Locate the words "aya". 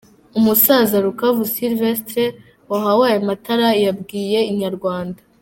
3.09-3.21